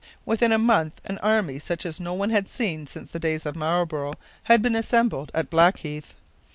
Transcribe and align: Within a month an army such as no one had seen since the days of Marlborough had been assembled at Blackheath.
Within 0.25 0.51
a 0.51 0.57
month 0.57 0.99
an 1.05 1.19
army 1.19 1.59
such 1.59 1.85
as 1.85 1.99
no 1.99 2.15
one 2.15 2.31
had 2.31 2.47
seen 2.47 2.87
since 2.87 3.11
the 3.11 3.19
days 3.19 3.45
of 3.45 3.55
Marlborough 3.55 4.15
had 4.45 4.59
been 4.63 4.75
assembled 4.75 5.29
at 5.35 5.51
Blackheath. 5.51 6.15